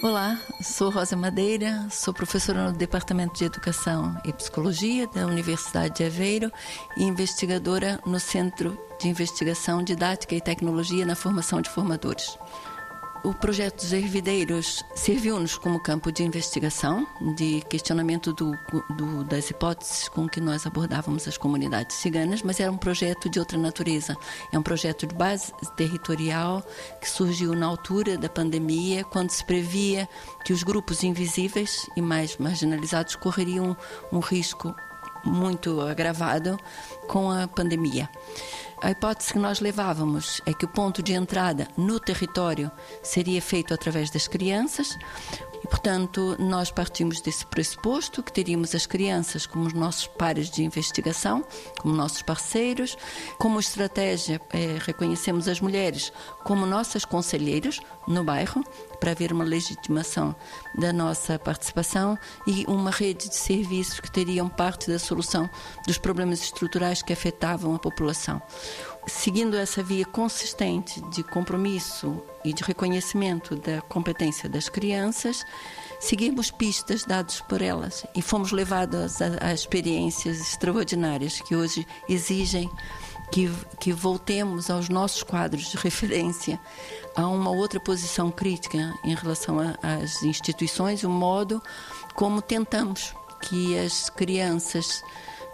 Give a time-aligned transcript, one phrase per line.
[0.00, 6.04] Olá, sou Rosa Madeira, sou professora no Departamento de Educação e Psicologia da Universidade de
[6.04, 6.52] Aveiro
[6.96, 12.38] e investigadora no Centro de Investigação Didática e Tecnologia na Formação de Formadores.
[13.24, 18.56] O projeto dos Hervideiros serviu-nos como campo de investigação, de questionamento do,
[18.96, 23.40] do, das hipóteses com que nós abordávamos as comunidades ciganas, mas era um projeto de
[23.40, 24.16] outra natureza.
[24.52, 26.64] É um projeto de base territorial
[27.00, 30.08] que surgiu na altura da pandemia, quando se previa
[30.44, 33.76] que os grupos invisíveis e mais marginalizados correriam
[34.12, 34.74] um risco
[35.24, 36.58] muito agravado
[37.08, 38.08] com a pandemia.
[38.80, 42.70] A hipótese que nós levávamos é que o ponto de entrada no território
[43.02, 44.96] seria feito através das crianças,
[45.62, 50.62] e, portanto, nós partimos desse pressuposto que teríamos as crianças como os nossos pares de
[50.62, 51.44] investigação,
[51.80, 52.96] como nossos parceiros.
[53.38, 56.12] Como estratégia, é, reconhecemos as mulheres
[56.44, 58.62] como nossas conselheiras no bairro,
[59.08, 60.36] para haver uma legitimação
[60.74, 65.48] da nossa participação e uma rede de serviços que teriam parte da solução
[65.86, 68.42] dos problemas estruturais que afetavam a população.
[69.06, 75.42] Seguindo essa via consistente de compromisso e de reconhecimento da competência das crianças,
[75.98, 82.70] seguimos pistas dadas por elas e fomos levados a, a experiências extraordinárias que hoje exigem
[83.30, 83.50] que,
[83.80, 86.58] que voltemos aos nossos quadros de referência,
[87.14, 91.62] a uma outra posição crítica em relação às instituições, o modo
[92.14, 95.02] como tentamos que as crianças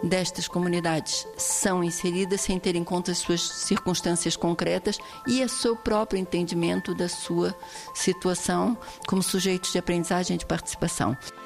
[0.03, 5.75] destas comunidades são inseridas sem ter em conta as suas circunstâncias concretas e o seu
[5.75, 7.55] próprio entendimento da sua
[7.93, 11.17] situação como sujeitos de aprendizagem e de participação.